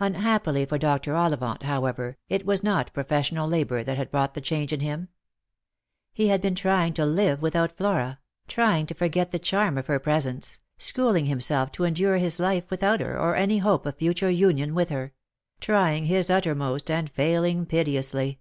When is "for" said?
0.66-0.78